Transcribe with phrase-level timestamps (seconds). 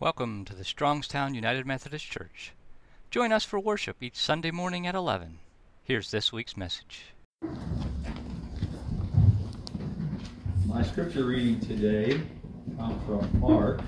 [0.00, 2.52] Welcome to the Strongstown United Methodist Church.
[3.10, 5.40] Join us for worship each Sunday morning at 11.
[5.82, 7.06] Here's this week's message.
[10.66, 12.20] My scripture reading today
[12.76, 13.80] comes from Mark,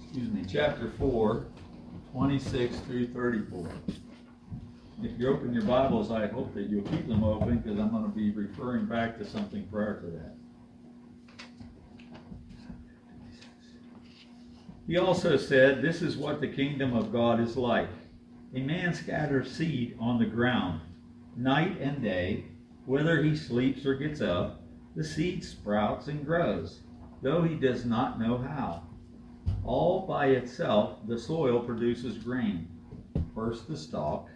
[0.00, 1.44] excuse me, chapter 4,
[2.12, 3.68] 26 through 34.
[5.02, 8.04] If you open your Bibles, I hope that you'll keep them open because I'm going
[8.04, 10.36] to be referring back to something prior to that.
[14.86, 17.88] He also said, This is what the kingdom of God is like.
[18.54, 20.80] A man scatters seed on the ground,
[21.36, 22.44] night and day,
[22.84, 24.62] whether he sleeps or gets up,
[24.96, 26.80] the seed sprouts and grows,
[27.22, 28.82] though he does not know how.
[29.64, 32.68] All by itself, the soil produces grain.
[33.34, 34.28] First the stalk,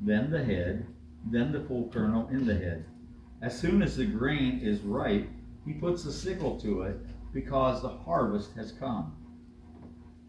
[0.00, 0.86] then the head,
[1.26, 2.86] then the full kernel in the head.
[3.42, 5.28] As soon as the grain is ripe,
[5.66, 7.00] he puts a sickle to it,
[7.34, 9.14] because the harvest has come.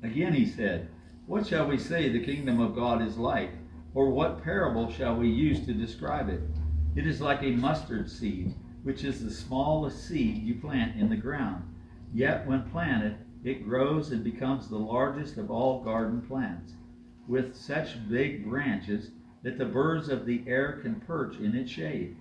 [0.02, 0.90] Again he said,
[1.26, 3.52] What shall we say the kingdom of God is like?
[3.94, 6.42] Or what parable shall we use to describe it?
[6.96, 11.18] It is like a mustard seed, which is the smallest seed you plant in the
[11.18, 11.64] ground.
[12.14, 16.74] Yet when planted, it grows and becomes the largest of all garden plants,
[17.28, 19.12] with such big branches
[19.44, 22.18] that the birds of the air can perch in its shade.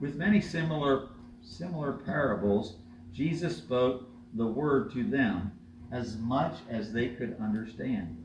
[0.00, 1.08] With many similar
[1.40, 2.76] similar parables,
[3.12, 5.52] Jesus spoke the word to them
[5.90, 8.24] as much as they could understand.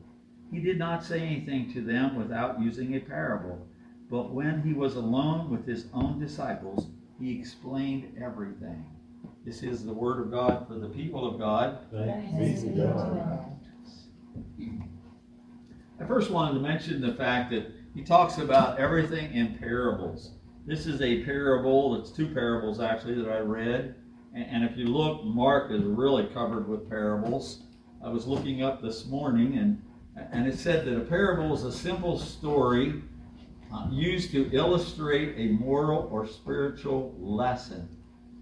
[0.50, 3.66] He did not say anything to them without using a parable,
[4.10, 8.84] but when he was alone with his own disciples, he explained everything.
[9.44, 11.86] This is the word of God for the people of God.
[11.92, 13.50] Thanks be to God.
[16.00, 20.32] I first wanted to mention the fact that he talks about everything in parables.
[20.66, 23.94] This is a parable, it's two parables actually that I read.
[24.34, 27.60] And if you look, Mark is really covered with parables.
[28.04, 29.80] I was looking up this morning, and,
[30.32, 33.00] and it said that a parable is a simple story
[33.72, 37.88] uh, used to illustrate a moral or spiritual lesson.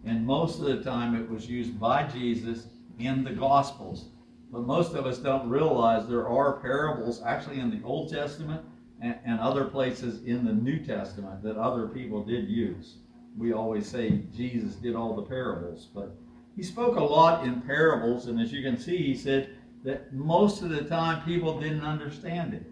[0.06, 2.69] And most of the time, it was used by Jesus
[2.99, 4.06] in the Gospels.
[4.50, 8.65] But most of us don't realize there are parables actually in the Old Testament
[9.03, 12.97] and, and other places in the New Testament that other people did use
[13.37, 16.16] we always say Jesus did all the parables, but
[16.56, 20.62] he spoke a lot in parables, and as you can see, he said that most
[20.62, 22.66] of the time people didn't understand it.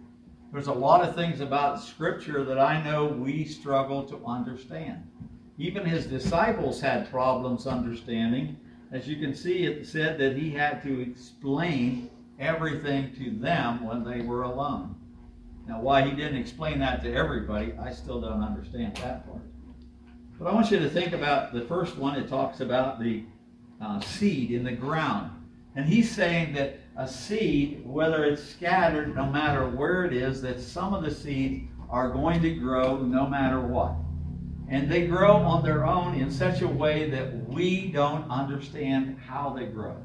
[0.52, 5.08] There's a lot of things about Scripture that I know we struggle to understand.
[5.58, 8.58] Even his disciples had problems understanding.
[8.92, 14.02] As you can see, it said that he had to explain everything to them when
[14.02, 14.96] they were alone.
[15.68, 19.42] Now, why he didn't explain that to everybody, I still don't understand that part.
[20.40, 22.18] But I want you to think about the first one.
[22.18, 23.24] It talks about the
[23.78, 25.32] uh, seed in the ground.
[25.76, 30.58] And he's saying that a seed, whether it's scattered, no matter where it is, that
[30.58, 33.96] some of the seeds are going to grow no matter what.
[34.70, 39.50] And they grow on their own in such a way that we don't understand how
[39.50, 39.96] they grow.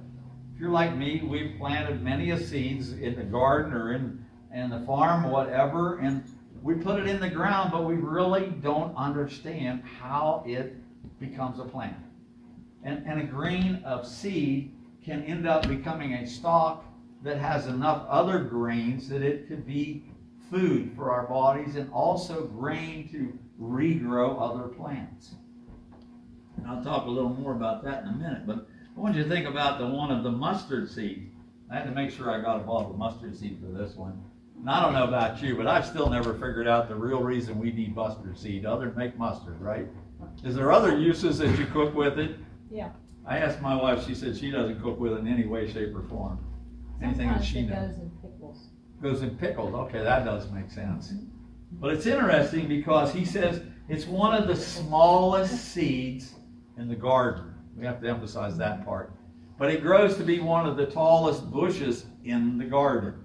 [0.53, 4.69] If you're like me, we've planted many of seeds in the garden or in, in
[4.69, 6.25] the farm, whatever, and
[6.65, 10.75] we put it in the ground, but we really don't understand how it
[11.19, 11.95] becomes a plant.
[12.83, 14.71] And, and a grain of seed
[15.03, 16.83] can end up becoming a stalk
[17.21, 20.05] that has enough other grains that it could be
[20.49, 25.35] food for our bodies and also grain to regrow other plants.
[26.57, 29.21] And I'll talk a little more about that in a minute, but I want you
[29.21, 31.31] to think about the one of the mustard seed.
[31.69, 34.19] I had to make sure I got a bottle of mustard seed for this one.
[34.59, 37.59] And I don't know about you, but I've still never figured out the real reason
[37.59, 39.87] we need mustard seed, other than make mustard, right?
[40.43, 42.37] Is there other uses that you cook with it?
[42.71, 42.89] Yeah.
[43.27, 45.95] I asked my wife, she said she doesn't cook with it in any way, shape,
[45.95, 46.39] or form.
[47.01, 47.91] Anything that Sometimes she it knows.
[47.91, 48.67] goes in pickles.
[49.01, 49.73] Goes in pickles.
[49.73, 51.11] Okay, that does make sense.
[51.11, 51.25] Mm-hmm.
[51.73, 56.35] But it's interesting because he says it's one of the smallest seeds
[56.77, 57.53] in the garden.
[57.75, 59.11] We have to emphasize that part.
[59.57, 63.24] But it grows to be one of the tallest bushes in the garden.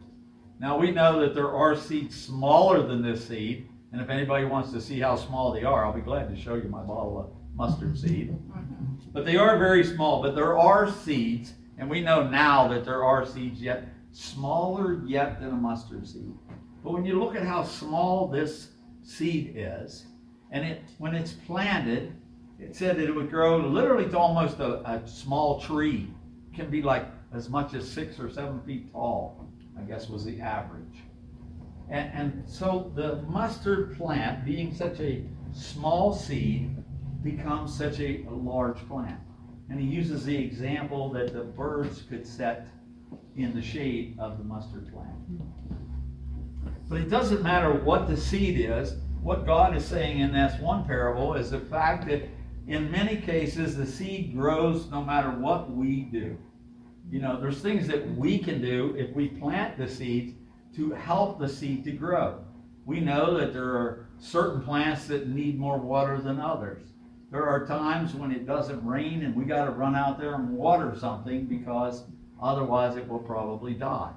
[0.60, 4.70] Now we know that there are seeds smaller than this seed, and if anybody wants
[4.72, 7.56] to see how small they are, I'll be glad to show you my bottle of
[7.56, 8.36] mustard seed.
[9.10, 13.02] But they are very small, but there are seeds, and we know now that there
[13.02, 16.34] are seeds yet smaller yet than a mustard seed.
[16.84, 18.68] But when you look at how small this
[19.02, 20.04] seed is,
[20.50, 22.12] and it when it's planted,
[22.58, 26.10] it said that it would grow literally to almost a, a small tree.
[26.52, 29.39] It can be like as much as six or seven feet tall.
[29.78, 31.04] I guess was the average.
[31.88, 36.76] And, and so the mustard plant, being such a small seed,
[37.22, 39.20] becomes such a, a large plant.
[39.68, 42.68] And he uses the example that the birds could set
[43.36, 45.14] in the shade of the mustard plant.
[46.88, 48.94] But it doesn't matter what the seed is.
[49.22, 52.22] What God is saying in this one parable is the fact that
[52.66, 56.36] in many cases the seed grows no matter what we do.
[57.10, 60.34] You know, there's things that we can do if we plant the seeds
[60.76, 62.44] to help the seed to grow.
[62.86, 66.82] We know that there are certain plants that need more water than others.
[67.32, 70.50] There are times when it doesn't rain and we got to run out there and
[70.50, 72.04] water something because
[72.40, 74.12] otherwise it will probably die.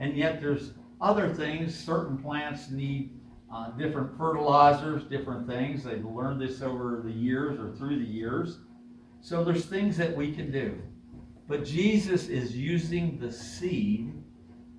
[0.00, 3.12] And yet there's other things, certain plants need
[3.52, 5.84] uh, different fertilizers, different things.
[5.84, 8.58] They've learned this over the years or through the years.
[9.20, 10.80] So there's things that we can do.
[11.48, 14.12] But Jesus is using the seed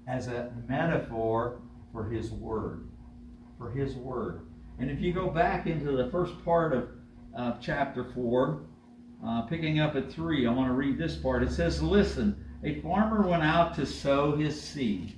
[0.07, 1.61] as a metaphor
[1.91, 2.89] for his word.
[3.57, 4.41] For his word.
[4.79, 6.89] And if you go back into the first part of,
[7.33, 8.61] of chapter 4,
[9.25, 11.41] uh, picking up at 3, I want to read this part.
[11.41, 15.13] It says, Listen, a farmer went out to sow his seed.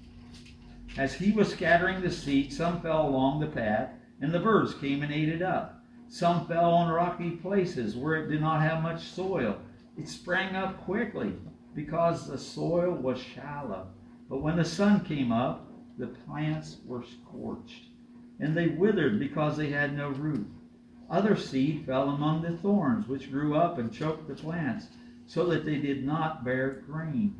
[0.98, 3.90] As he was scattering the seed, some fell along the path,
[4.22, 5.84] and the birds came and ate it up.
[6.08, 9.58] Some fell on rocky places where it did not have much soil.
[10.00, 11.34] It sprang up quickly
[11.76, 13.88] because the soil was shallow.
[14.30, 17.90] But when the sun came up, the plants were scorched,
[18.40, 20.48] and they withered because they had no root.
[21.10, 24.88] Other seed fell among the thorns, which grew up and choked the plants,
[25.26, 27.36] so that they did not bear grain.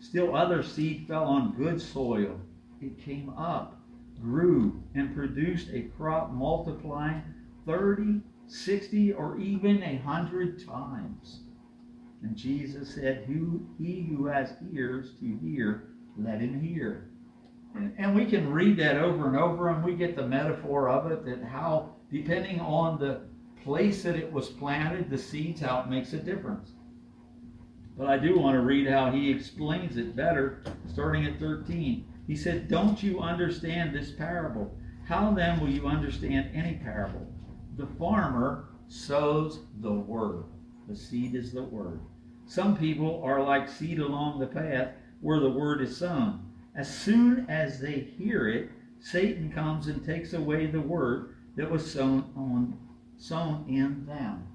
[0.00, 2.40] Still other seed fell on good soil
[2.80, 3.82] it came up,
[4.22, 7.22] grew, and produced a crop multiplying
[7.66, 11.40] 30, 60, or even a hundred times.
[12.22, 17.10] And Jesus said, He who has ears to hear, let him hear.
[17.74, 21.10] And, and we can read that over and over, and we get the metaphor of
[21.12, 23.20] it that how, depending on the
[23.62, 26.72] place that it was planted, the seeds, how it makes a difference.
[27.96, 32.06] But I do want to read how he explains it better, starting at 13.
[32.26, 34.76] He said, Don't you understand this parable?
[35.06, 37.26] How then will you understand any parable?
[37.76, 40.44] The farmer sows the word.
[40.88, 42.00] The seed is the word.
[42.46, 44.88] Some people are like seed along the path
[45.20, 46.40] where the word is sown.
[46.74, 48.70] As soon as they hear it,
[49.00, 52.78] Satan comes and takes away the word that was sown on
[53.16, 54.46] sown in them.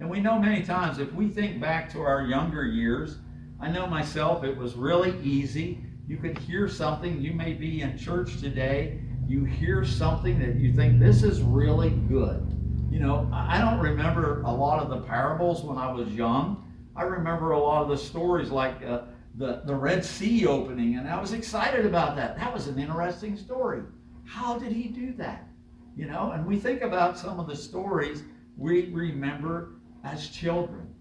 [0.00, 3.18] And we know many times if we think back to our younger years,
[3.60, 7.20] I know myself it was really easy you could hear something.
[7.20, 8.98] You may be in church today.
[9.26, 12.57] You hear something that you think this is really good.
[12.90, 16.64] You know, I don't remember a lot of the parables when I was young.
[16.96, 19.02] I remember a lot of the stories like uh,
[19.36, 22.36] the, the Red Sea opening, and I was excited about that.
[22.38, 23.82] That was an interesting story.
[24.24, 25.46] How did he do that?
[25.96, 28.22] You know, and we think about some of the stories
[28.56, 30.92] we remember as children.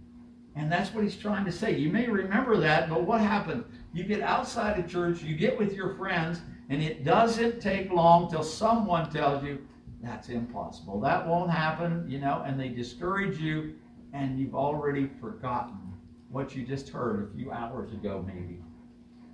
[0.56, 1.78] And that's what he's trying to say.
[1.78, 3.64] You may remember that, but what happened?
[3.94, 8.30] You get outside of church, you get with your friends, and it doesn't take long
[8.30, 9.60] till someone tells you
[10.02, 11.00] that's impossible.
[11.00, 13.76] That won't happen, you know, and they discourage you,
[14.14, 15.94] and you've already forgotten
[16.30, 18.60] what you just heard a few hours ago, maybe.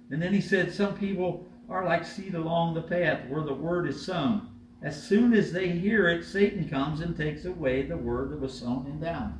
[0.09, 3.87] And then he said, Some people are like seed along the path where the word
[3.87, 4.49] is sown.
[4.81, 8.57] As soon as they hear it, Satan comes and takes away the word that was
[8.57, 9.39] sown in them.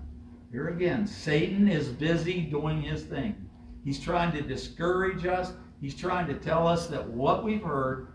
[0.52, 3.50] Here again, Satan is busy doing his thing.
[3.84, 5.52] He's trying to discourage us.
[5.82, 8.08] He's trying to tell us that what we've heard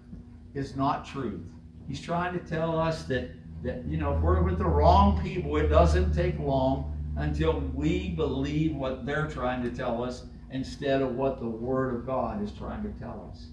[0.54, 1.42] is not truth.
[1.88, 3.30] He's trying to tell us that,
[3.64, 8.10] that you know, if we're with the wrong people, it doesn't take long until we
[8.10, 12.52] believe what they're trying to tell us instead of what the Word of God is
[12.52, 13.46] trying to tell us.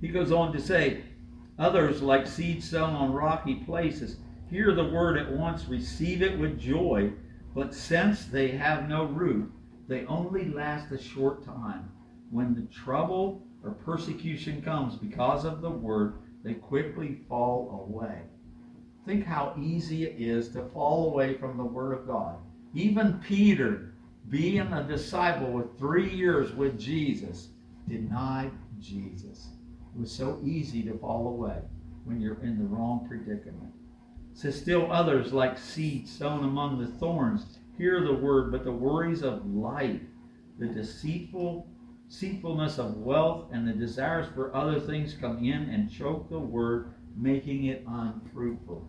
[0.00, 1.02] He goes on to say,
[1.58, 4.16] Others, like seed sown on rocky places,
[4.48, 7.12] hear the word at once, receive it with joy,
[7.54, 9.52] but since they have no root,
[9.86, 11.90] they only last a short time.
[12.30, 18.22] When the trouble or persecution comes because of the word, they quickly fall away.
[19.06, 22.36] Think how easy it is to fall away from the word of God.
[22.74, 23.94] Even Peter,
[24.28, 27.48] being a disciple with three years with Jesus,
[27.88, 29.48] denied Jesus.
[29.94, 31.58] It was so easy to fall away
[32.04, 33.72] when you're in the wrong predicament.
[34.32, 38.72] It says, Still others, like seed sown among the thorns, hear the word, but the
[38.72, 40.00] worries of life,
[40.58, 41.66] the deceitful
[42.10, 46.92] deceitfulness of wealth, and the desires for other things come in and choke the word,
[47.16, 48.84] making it unfruitful.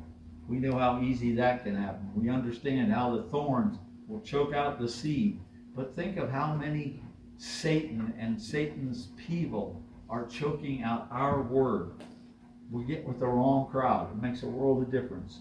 [0.47, 2.09] We know how easy that can happen.
[2.15, 5.39] We understand how the thorns will choke out the seed.
[5.75, 7.03] But think of how many
[7.37, 12.03] Satan and Satan's people are choking out our word.
[12.71, 14.11] We get with the wrong crowd.
[14.11, 15.39] It makes a world of difference.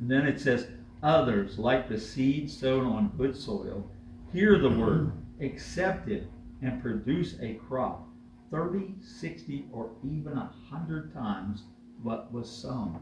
[0.00, 0.66] And then it says,
[1.02, 3.88] Others, like the seed sown on good soil,
[4.32, 6.26] hear the word, accept it,
[6.64, 8.08] and produce a crop
[8.50, 11.64] 30, 60, or even 100 times
[12.02, 13.00] what was sown.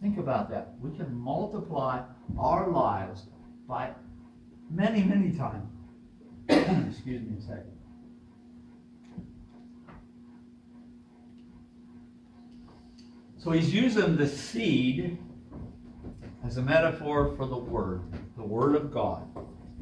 [0.00, 0.74] Think about that.
[0.80, 2.02] We can multiply
[2.38, 3.26] our lives
[3.68, 3.90] by
[4.70, 5.68] many, many times.
[6.48, 7.80] Excuse me a second.
[13.38, 15.18] So he's using the seed
[16.44, 18.02] as a metaphor for the Word,
[18.36, 19.26] the Word of God.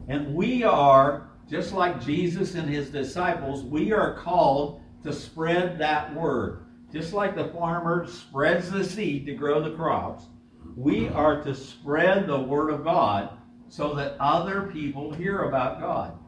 [0.07, 6.15] And we are, just like Jesus and his disciples, we are called to spread that
[6.15, 6.65] Word.
[6.93, 10.25] Just like the farmer spreads the seed to grow the crops,
[10.77, 13.31] we are to spread the Word of God
[13.69, 16.19] so that other people hear about God.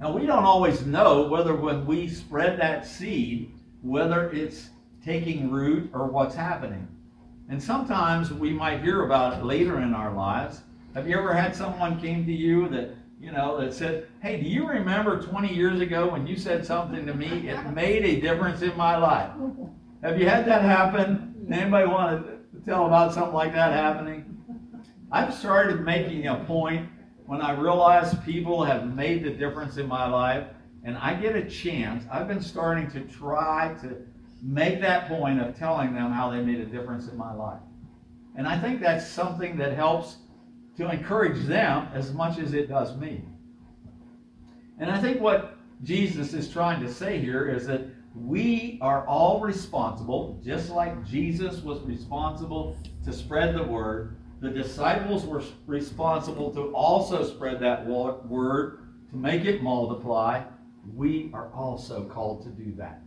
[0.00, 4.70] Now, we don't always know whether when we spread that seed, whether it's
[5.04, 6.88] taking root or what's happening.
[7.48, 10.62] And sometimes we might hear about it later in our lives.
[10.94, 14.48] Have you ever had someone came to you that, you know, that said, hey, do
[14.48, 17.48] you remember 20 years ago when you said something to me?
[17.48, 19.30] It made a difference in my life.
[20.02, 21.46] Have you had that happen?
[21.52, 24.24] Anybody want to tell about something like that happening?
[25.12, 26.88] I've started making a point
[27.26, 30.46] when I realize people have made the difference in my life
[30.82, 33.96] and I get a chance, I've been starting to try to
[34.42, 37.60] make that point of telling them how they made a difference in my life.
[38.36, 40.16] And I think that's something that helps
[40.80, 43.22] to encourage them as much as it does me.
[44.78, 47.82] And I think what Jesus is trying to say here is that
[48.14, 54.16] we are all responsible, just like Jesus was responsible to spread the word.
[54.40, 58.78] The disciples were responsible to also spread that word,
[59.10, 60.42] to make it multiply.
[60.94, 63.02] We are also called to do that.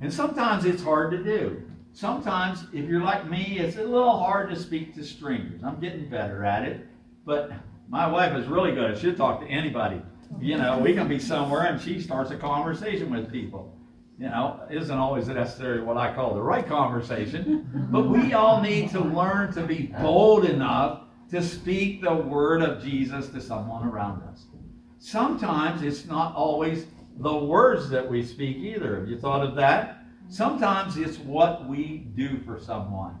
[0.00, 1.62] And sometimes it's hard to do.
[1.92, 5.62] Sometimes, if you're like me, it's a little hard to speak to strangers.
[5.62, 6.86] I'm getting better at it.
[7.24, 7.52] But
[7.88, 8.98] my wife is really good.
[8.98, 10.00] She'll talk to anybody.
[10.40, 13.78] You know, we can be somewhere and she starts a conversation with people.
[14.18, 17.88] You know, isn't always necessarily what I call the right conversation.
[17.90, 22.82] But we all need to learn to be bold enough to speak the word of
[22.82, 24.44] Jesus to someone around us.
[24.98, 26.86] Sometimes it's not always
[27.18, 29.00] the words that we speak either.
[29.00, 30.04] Have you thought of that?
[30.28, 33.18] Sometimes it's what we do for someone.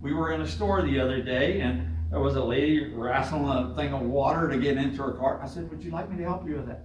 [0.00, 3.74] We were in a store the other day and there was a lady wrestling a
[3.74, 5.40] thing of water to get into her car.
[5.42, 6.84] I said, Would you like me to help you with that?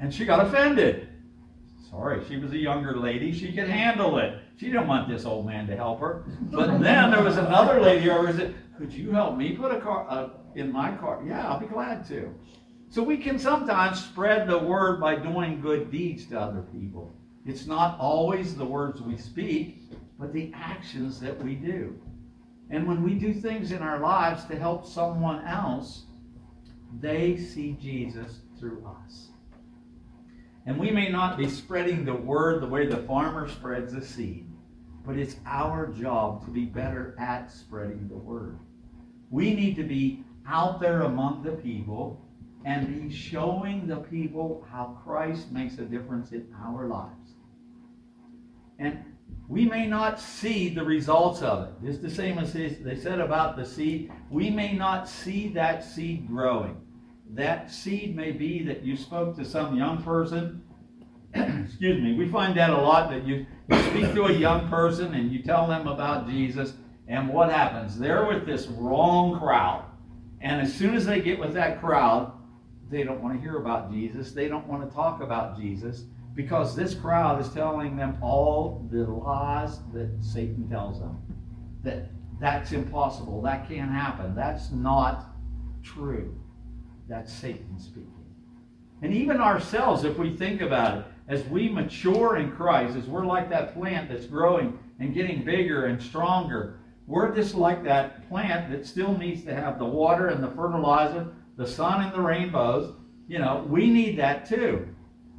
[0.00, 1.08] And she got offended.
[1.90, 3.32] Sorry, she was a younger lady.
[3.32, 4.38] She could handle it.
[4.58, 6.24] She didn't want this old man to help her.
[6.50, 10.06] But then there was another lady over said, Could you help me put a car
[10.08, 11.22] uh, in my car?
[11.26, 12.34] Yeah, I'll be glad to.
[12.90, 17.12] So we can sometimes spread the word by doing good deeds to other people.
[17.46, 19.82] It's not always the words we speak,
[20.18, 21.98] but the actions that we do.
[22.70, 26.04] And when we do things in our lives to help someone else,
[27.00, 29.28] they see Jesus through us.
[30.66, 34.46] And we may not be spreading the word the way the farmer spreads the seed,
[35.06, 38.58] but it's our job to be better at spreading the word.
[39.30, 42.22] We need to be out there among the people
[42.64, 47.32] and be showing the people how Christ makes a difference in our lives.
[48.78, 49.02] And
[49.48, 51.86] we may not see the results of it.
[51.86, 56.28] Just the same as they said about the seed, we may not see that seed
[56.28, 56.78] growing.
[57.30, 60.62] That seed may be that you spoke to some young person.
[61.34, 62.14] Excuse me.
[62.14, 65.42] We find that a lot that you, you speak to a young person and you
[65.42, 66.74] tell them about Jesus,
[67.06, 67.98] and what happens?
[67.98, 69.84] They're with this wrong crowd.
[70.42, 72.32] And as soon as they get with that crowd,
[72.90, 74.32] they don't want to hear about Jesus.
[74.32, 76.04] They don't want to talk about Jesus
[76.38, 81.20] because this crowd is telling them all the lies that Satan tells them.
[81.82, 83.42] That that's impossible.
[83.42, 84.36] That can't happen.
[84.36, 85.34] That's not
[85.82, 86.40] true.
[87.08, 88.24] That's Satan speaking.
[89.02, 93.26] And even ourselves, if we think about it, as we mature in Christ, as we're
[93.26, 96.78] like that plant that's growing and getting bigger and stronger,
[97.08, 101.32] we're just like that plant that still needs to have the water and the fertilizer
[101.56, 102.94] the sun and the rainbows.
[103.26, 104.86] You know, we need that too.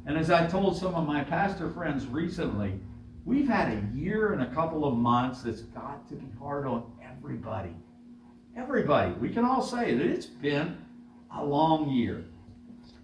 [0.06, 2.80] And as I told some of my pastor friends recently,
[3.24, 6.90] we've had a year and a couple of months that's got to be hard on
[7.02, 7.74] everybody.
[8.56, 9.12] Everybody.
[9.12, 10.78] We can all say that it's been
[11.34, 12.24] a long year.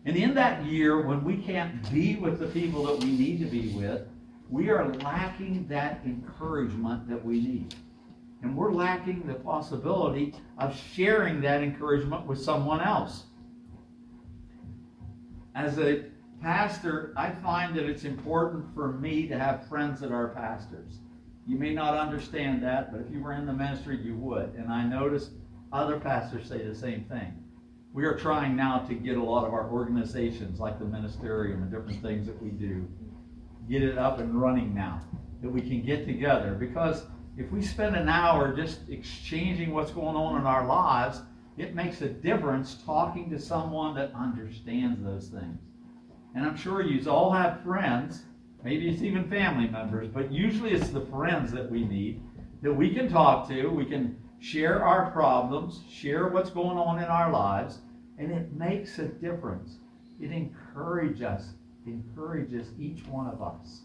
[0.04, 3.46] And in that year, when we can't be with the people that we need to
[3.46, 4.02] be with,
[4.48, 7.74] we are lacking that encouragement that we need.
[8.42, 13.24] And we're lacking the possibility of sharing that encouragement with someone else.
[15.54, 16.04] As a
[16.42, 21.00] pastor, I find that it's important for me to have friends that are pastors.
[21.46, 24.54] You may not understand that, but if you were in the ministry, you would.
[24.54, 25.30] And I notice
[25.72, 27.32] other pastors say the same thing.
[27.92, 31.70] we are trying now to get a lot of our organizations, like the ministerium and
[31.70, 32.86] different things that we do,
[33.70, 35.00] get it up and running now.
[35.42, 36.54] That we can get together.
[36.54, 37.04] Because
[37.36, 41.20] if we spend an hour just exchanging what's going on in our lives,
[41.56, 45.58] it makes a difference talking to someone that understands those things.
[46.36, 48.24] And I'm sure you all have friends,
[48.62, 52.20] maybe it's even family members, but usually it's the friends that we need
[52.60, 57.04] that we can talk to, we can share our problems, share what's going on in
[57.04, 57.78] our lives,
[58.18, 59.76] and it makes a difference.
[60.20, 61.48] It encourages us,
[61.86, 63.80] encourages each one of us.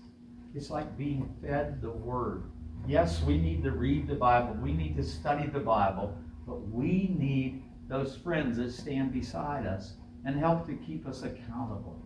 [0.53, 2.43] It's like being fed the Word.
[2.85, 7.15] Yes, we need to read the Bible, we need to study the Bible, but we
[7.17, 9.93] need those friends that stand beside us
[10.25, 12.00] and help to keep us accountable,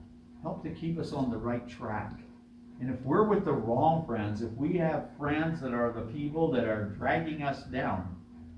[0.45, 2.13] help to keep us on the right track.
[2.79, 6.51] And if we're with the wrong friends, if we have friends that are the people
[6.51, 8.15] that are dragging us down,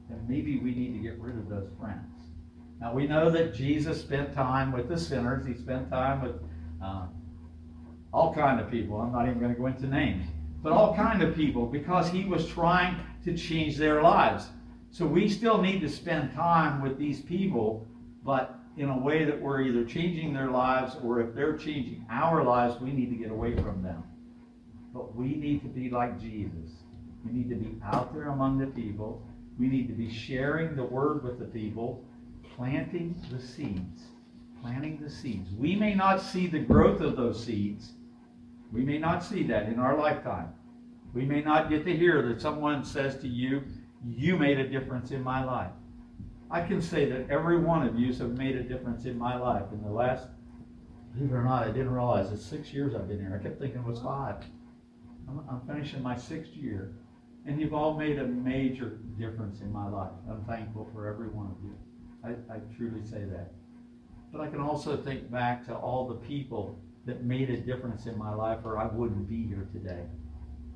[0.10, 2.12] then maybe we need to get rid of those friends.
[2.82, 5.48] Now we know that Jesus spent time with the sinners.
[5.48, 6.36] He spent time with
[6.84, 7.06] uh,
[8.12, 9.00] all kind of people.
[9.00, 10.28] I'm not even going to go into names,
[10.62, 14.48] but all kind of people because he was trying to change their lives.
[14.92, 17.88] So we still need to spend time with these people,
[18.26, 22.44] but in a way that we're either changing their lives or if they're changing our
[22.44, 24.04] lives, we need to get away from them.
[24.94, 26.72] But we need to be like Jesus.
[27.26, 29.28] We need to be out there among the people.
[29.60, 32.06] We need to be sharing the word with the people
[32.56, 34.04] planting the seeds.
[34.62, 35.52] Planting the seeds.
[35.52, 37.94] We may not see the growth of those seeds.
[38.72, 40.54] We may not see that in our lifetime.
[41.14, 43.64] We may not get to hear that someone says to you,
[44.06, 45.72] You made a difference in my life.
[46.50, 49.64] I can say that every one of you have made a difference in my life.
[49.74, 50.28] In the last,
[51.14, 53.38] believe it or not, I didn't realize it's six years I've been here.
[53.38, 54.38] I kept thinking it was five.
[55.28, 56.94] I'm, I'm finishing my sixth year.
[57.46, 60.12] And you've all made a major difference in my life.
[60.30, 61.76] I'm thankful for every one of you.
[62.24, 63.52] I, I truly say that.
[64.32, 68.18] But I can also think back to all the people that made a difference in
[68.18, 70.04] my life or I wouldn't be here today.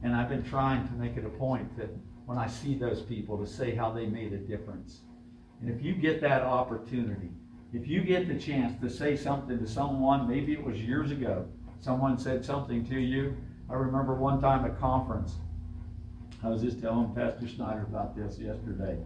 [0.04, 1.90] And I've been trying to make it a point that
[2.26, 5.02] when I see those people to say how they made a difference.
[5.62, 7.30] And if you get that opportunity,
[7.72, 11.48] if you get the chance to say something to someone, maybe it was years ago,
[11.80, 13.38] someone said something to you.
[13.70, 15.36] I remember one time at conference,
[16.44, 18.98] I was just telling Pastor Snyder about this yesterday.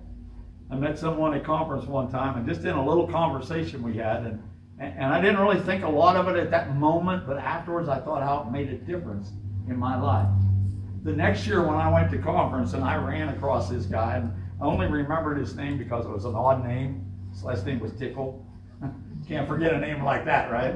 [0.71, 4.23] I met someone at conference one time, and just in a little conversation we had,
[4.23, 4.41] and,
[4.79, 7.99] and I didn't really think a lot of it at that moment, but afterwards I
[7.99, 9.31] thought how it made a difference
[9.67, 10.29] in my life.
[11.03, 14.33] The next year when I went to conference and I ran across this guy, and
[14.61, 17.05] I only remembered his name because it was an odd name.
[17.31, 18.45] His last name was Tickle.
[19.27, 20.75] Can't forget a name like that, right?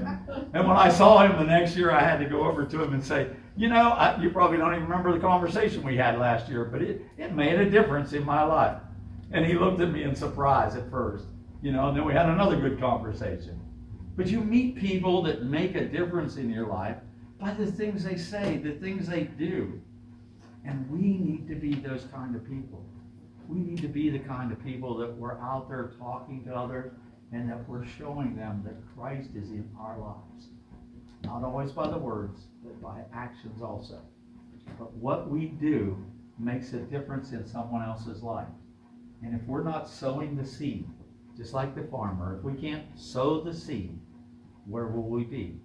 [0.53, 2.93] And when I saw him the next year, I had to go over to him
[2.93, 6.49] and say, you know, I, you probably don't even remember the conversation we had last
[6.49, 8.81] year, but it, it made a difference in my life.
[9.31, 11.25] And he looked at me in surprise at first,
[11.61, 13.59] you know, and then we had another good conversation.
[14.15, 16.97] But you meet people that make a difference in your life
[17.39, 19.79] by the things they say, the things they do.
[20.65, 22.83] And we need to be those kind of people.
[23.49, 26.91] We need to be the kind of people that we're out there talking to others
[27.31, 30.49] and that we're showing them that Christ is in our lives.
[31.23, 34.01] Not always by the words, but by actions also.
[34.77, 35.97] But what we do
[36.37, 38.47] makes a difference in someone else's life.
[39.23, 40.87] And if we're not sowing the seed,
[41.35, 43.99] just like the farmer, if we can't sow the seed,
[44.65, 45.59] where will we be?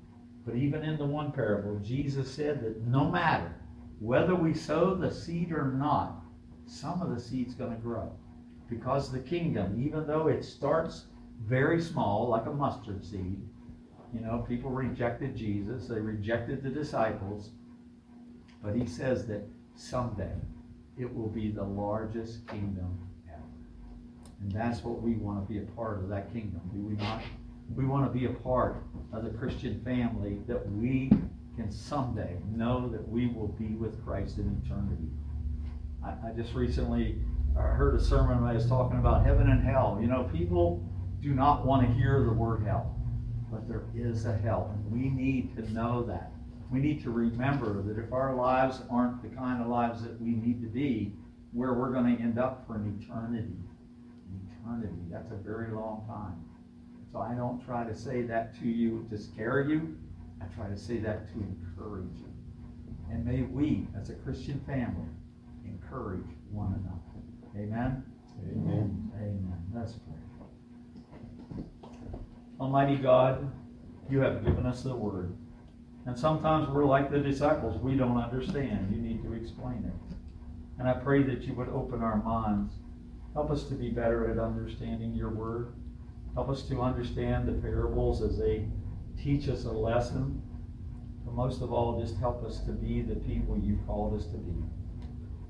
[0.47, 3.55] But even in the one parable, Jesus said that no matter
[4.01, 6.24] whether we sow the seed or not,
[6.67, 8.13] some of the seed's going to grow.
[8.69, 11.05] Because the kingdom, even though it starts
[11.43, 13.41] very small, like a mustard seed,
[14.13, 17.51] you know, people rejected Jesus, they rejected the disciples,
[18.63, 19.43] but he says that
[19.75, 20.33] someday
[20.97, 22.99] it will be the largest kingdom
[24.45, 27.23] and that's what we want to be a part of that kingdom, do we not?
[27.75, 28.77] We want to be a part
[29.11, 31.11] of the Christian family that we
[31.57, 35.09] can someday know that we will be with Christ in eternity.
[36.05, 37.19] I, I just recently
[37.57, 39.99] uh, heard a sermon I was talking about heaven and hell.
[40.01, 40.85] You know, people
[41.21, 42.97] do not want to hear the word hell,
[43.51, 46.33] but there is a hell, and we need to know that.
[46.71, 50.31] We need to remember that if our lives aren't the kind of lives that we
[50.31, 51.15] need to be,
[51.53, 53.55] where we're going to end up for an eternity
[54.65, 55.03] eternity.
[55.11, 56.45] That's a very long time.
[57.13, 59.97] So I don't try to say that to you to scare you.
[60.41, 62.33] I try to say that to encourage you.
[63.11, 65.09] And may we, as a Christian family,
[65.95, 67.67] encourage one another.
[67.67, 68.03] Amen?
[68.51, 69.11] Amen.
[69.17, 69.63] Amen.
[69.73, 71.65] Let's pray.
[72.61, 73.51] Almighty God,
[74.11, 75.37] you have given us the word.
[76.07, 77.81] And sometimes we're like the disciples.
[77.81, 78.95] We don't understand.
[78.95, 80.17] You need to explain it.
[80.79, 82.75] And I pray that you would open our minds
[83.35, 85.75] Help us to be better at understanding your word.
[86.35, 88.69] Help us to understand the parables as they
[89.21, 90.41] teach us a lesson.
[91.25, 94.37] But most of all, just help us to be the people you've called us to
[94.37, 94.55] be.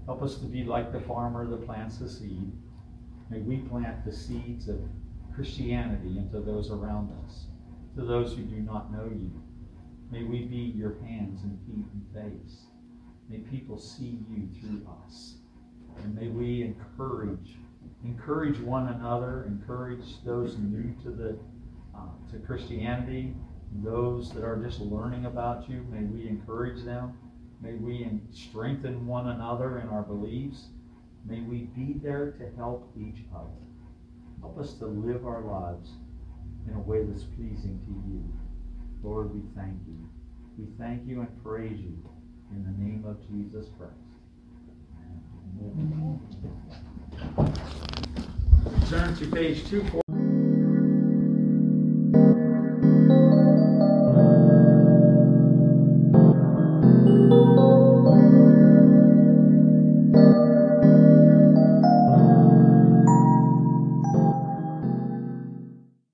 [0.07, 2.53] Help us to be like the farmer that plants the seed.
[3.31, 4.81] May we plant the seeds of
[5.35, 7.47] Christianity into those around us,
[7.97, 9.31] to those who do not know you.
[10.11, 12.67] May we be your hands and feet and face.
[13.29, 15.37] May people see you through us.
[16.03, 17.57] And may we encourage,
[18.05, 21.38] encourage one another, encourage those new to the
[21.97, 23.35] uh, to Christianity,
[23.83, 25.87] those that are just learning about you.
[25.90, 27.17] May we encourage them.
[27.61, 30.67] May we strengthen one another in our beliefs.
[31.27, 33.49] May we be there to help each other.
[34.40, 35.90] Help us to live our lives
[36.69, 38.23] in a way that's pleasing to you.
[39.03, 40.09] Lord, we thank you.
[40.59, 41.99] We thank you and praise you
[42.51, 43.93] in the name of Jesus Christ.
[45.61, 46.21] Amen.
[48.88, 49.83] Turn to page two